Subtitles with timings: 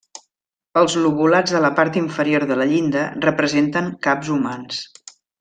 [0.79, 4.83] Els lobulats de la part inferior de la llinda representen caps humans.